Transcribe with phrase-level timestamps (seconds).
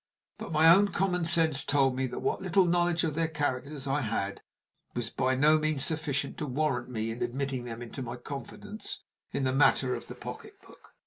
[0.39, 4.01] But my own common sense told me that what little knowledge of their characters I
[4.01, 4.41] had
[4.95, 9.43] was by no means sufficient to warrant me in admitting them into my confidence in
[9.43, 10.95] the matter of the pocketbook.